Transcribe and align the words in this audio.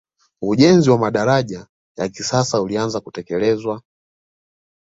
ujenzi 0.41 0.89
wa 0.89 0.97
madaraja 0.97 1.67
ya 1.97 2.09
kisasa 2.09 2.61
ulianza 2.61 2.99
kutekelezwa 3.01 3.81